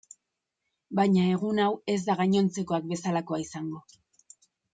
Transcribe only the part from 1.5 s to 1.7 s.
hau